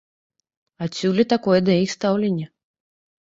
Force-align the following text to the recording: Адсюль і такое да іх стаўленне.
Адсюль 0.85 1.21
і 1.23 1.25
такое 1.33 1.59
да 1.67 1.73
іх 1.83 1.93
стаўленне. 1.97 2.45